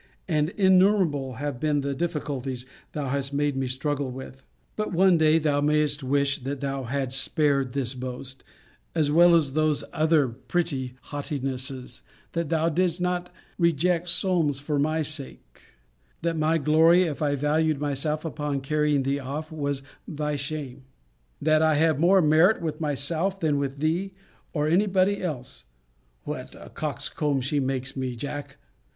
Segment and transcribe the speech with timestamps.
[0.27, 4.43] And innumerable have been the difficulties thou hast made me struggle with.
[4.75, 8.43] But one day thou mayest wish, that thou hadst spared this boast;
[8.95, 12.01] as well as those other pretty haughtinesses,
[12.31, 13.29] 'That thou didst not
[13.59, 15.45] reject Solmes for my sake:
[16.23, 20.81] that my glory, if I valued myself upon carrying thee off, was thy shame:
[21.39, 24.13] that I have more merit with myself than with thee,
[24.51, 25.65] or any body else:
[26.23, 28.57] [what a coxcomb she makes me, Jack!